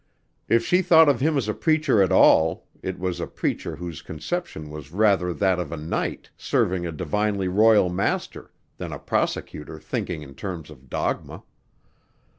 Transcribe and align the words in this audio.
If 0.49 0.65
she 0.65 0.81
thought 0.81 1.07
of 1.07 1.19
him 1.19 1.37
as 1.37 1.47
a 1.47 1.53
preacher 1.53 2.01
at 2.01 2.11
all 2.11 2.65
it 2.81 2.97
was 2.97 3.19
a 3.19 3.27
preacher 3.27 3.75
whose 3.75 4.01
conception 4.01 4.71
was 4.71 4.91
rather 4.91 5.31
that 5.31 5.59
of 5.59 5.71
a 5.71 5.77
knight 5.77 6.31
serving 6.35 6.87
a 6.87 6.91
divinely 6.91 7.47
royal 7.47 7.87
master 7.87 8.51
than 8.77 8.91
a 8.91 8.97
prosecutor 8.97 9.77
thinking 9.79 10.23
in 10.23 10.33
terms 10.33 10.71
of 10.71 10.89
dogma. 10.89 11.43